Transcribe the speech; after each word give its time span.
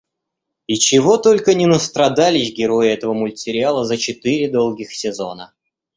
И 0.65 0.79
чего 0.79 1.17
только 1.17 1.53
не 1.53 1.67
настрадались 1.67 2.55
герои 2.55 2.89
этого 2.89 3.13
мультсериала 3.13 3.85
за 3.85 3.97
четыре 3.97 4.49
долгих 4.49 4.91
сезона! 4.95 5.53